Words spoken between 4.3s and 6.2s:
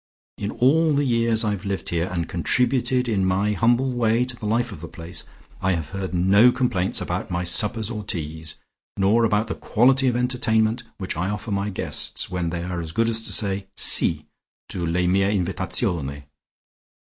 the life of the place, I have heard